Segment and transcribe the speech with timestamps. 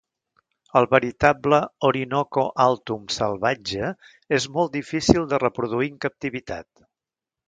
[0.79, 1.57] El veritable
[1.89, 3.89] "Orinoco Altum" salvatge
[4.41, 6.71] és molt difícil de reproduir en captivitat.